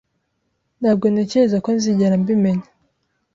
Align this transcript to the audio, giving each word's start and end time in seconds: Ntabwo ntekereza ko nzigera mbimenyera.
Ntabwo 0.79 1.05
ntekereza 1.09 1.57
ko 1.63 1.69
nzigera 1.77 2.15
mbimenyera. 2.21 2.69